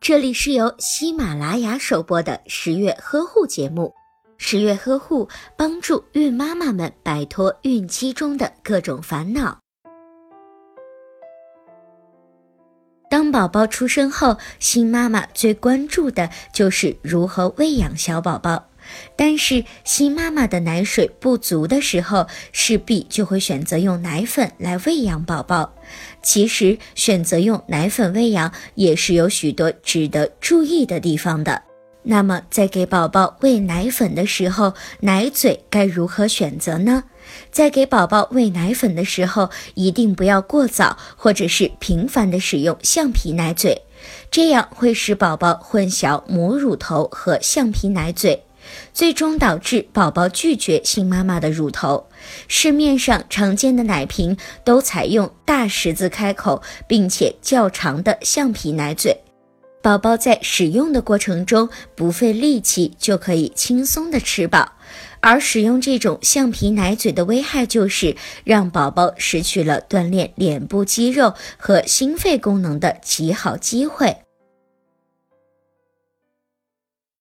[0.00, 3.92] 这里是由喜马拉雅首播的十月呵护节目。
[4.36, 9.58] 十月呵护帮助孕妈妈们摆脱孕期中的各种烦恼。
[13.10, 18.62] 当宝宝出生后，新妈妈最关注的就是如何喂养小宝宝。
[19.16, 25.72] 但是新妈妈的奶水不足的时候，势必就会选择用奶粉来喂养宝宝。
[26.22, 31.62] 其实选择用奶粉喂养也是有许多值得注意的地方的。
[32.06, 37.04] 那么在给宝宝喂奶粉的时候，奶嘴该如何选择呢？
[37.50, 43.80] 在给宝宝喂奶粉的时候，一定不要过早或者是频繁的使用橡皮奶嘴，
[44.30, 48.44] 这样会使宝宝混淆母乳头和橡皮奶嘴。
[48.92, 52.06] 最终导致宝宝拒绝新妈妈的乳头。
[52.48, 59.20] 市面上常见的奶瓶都采用大十字开口并且较长的橡皮奶嘴，
[59.82, 64.72] 宝宝在使用的过程中不费力气就可以轻松的吃饱。
[65.20, 74.23] 而使用这种橡皮奶嘴的危害就是让宝宝失去了锻炼脸部肌肉和心肺功能的极好机会。